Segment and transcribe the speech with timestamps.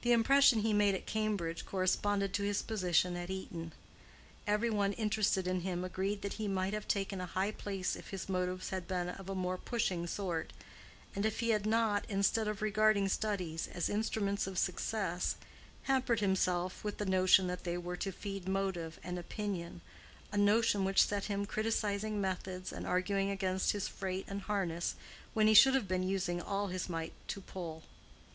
[0.00, 3.74] The impression he made at Cambridge corresponded to his position at Eton.
[4.46, 8.08] Every one interested in him agreed that he might have taken a high place if
[8.08, 10.54] his motives had been of a more pushing sort,
[11.14, 15.36] and if he had not, instead of regarding studies as instruments of success,
[15.82, 21.04] hampered himself with the notion that they were to feed motive and opinion—a notion which
[21.06, 24.94] set him criticising methods and arguing against his freight and harness
[25.34, 27.82] when he should have been using all his might to pull.